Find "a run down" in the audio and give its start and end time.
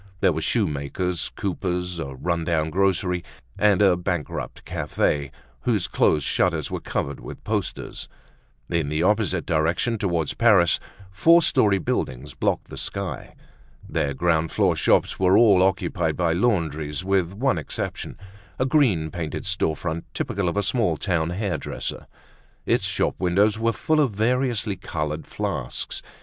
1.99-2.71